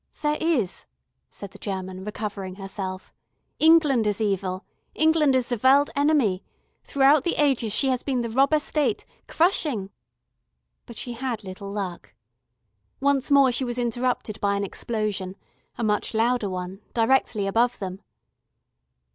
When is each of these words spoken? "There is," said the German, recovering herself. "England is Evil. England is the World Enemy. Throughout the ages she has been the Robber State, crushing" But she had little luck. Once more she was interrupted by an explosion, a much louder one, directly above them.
"There 0.23 0.35
is," 0.41 0.87
said 1.29 1.51
the 1.51 1.59
German, 1.59 2.03
recovering 2.03 2.55
herself. 2.55 3.13
"England 3.59 4.07
is 4.07 4.19
Evil. 4.19 4.65
England 4.95 5.35
is 5.35 5.49
the 5.49 5.61
World 5.63 5.91
Enemy. 5.95 6.43
Throughout 6.83 7.23
the 7.23 7.35
ages 7.35 7.71
she 7.71 7.89
has 7.89 8.01
been 8.01 8.21
the 8.21 8.29
Robber 8.31 8.57
State, 8.57 9.05
crushing" 9.27 9.91
But 10.87 10.97
she 10.97 11.13
had 11.13 11.43
little 11.43 11.71
luck. 11.71 12.15
Once 12.99 13.29
more 13.29 13.51
she 13.51 13.63
was 13.63 13.77
interrupted 13.77 14.41
by 14.41 14.55
an 14.55 14.63
explosion, 14.63 15.35
a 15.77 15.83
much 15.83 16.15
louder 16.15 16.49
one, 16.49 16.81
directly 16.95 17.45
above 17.45 17.77
them. 17.77 18.01